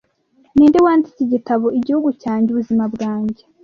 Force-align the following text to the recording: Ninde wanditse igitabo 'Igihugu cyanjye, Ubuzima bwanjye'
Ninde 0.55 0.77
wanditse 0.85 1.19
igitabo 1.23 1.65
'Igihugu 1.77 2.09
cyanjye, 2.21 2.47
Ubuzima 2.51 2.83
bwanjye' 2.93 3.43